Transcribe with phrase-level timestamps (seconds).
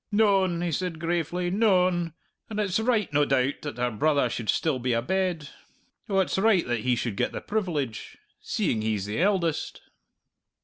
[0.11, 2.13] "Noan," he said gravely, "noan.
[2.49, 5.49] And it's right, no doubt, that her brother should still be abed
[6.09, 9.81] oh, it's right that he should get the privilege seeing he's the eldest!"